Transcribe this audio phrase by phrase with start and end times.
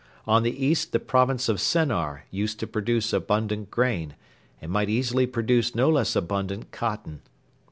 [0.25, 4.15] On the east the province of Sennar used to produce abundant grain,
[4.59, 7.21] and might easily produce no less abundant cotton.